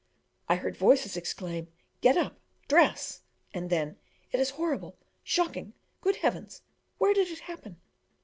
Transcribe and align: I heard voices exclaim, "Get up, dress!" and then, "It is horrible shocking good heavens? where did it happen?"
I 0.49 0.55
heard 0.55 0.75
voices 0.75 1.15
exclaim, 1.15 1.67
"Get 2.01 2.17
up, 2.17 2.39
dress!" 2.67 3.21
and 3.53 3.69
then, 3.69 3.97
"It 4.31 4.39
is 4.39 4.49
horrible 4.49 4.97
shocking 5.23 5.73
good 6.01 6.15
heavens? 6.15 6.63
where 6.97 7.13
did 7.13 7.27
it 7.27 7.41
happen?" 7.41 7.79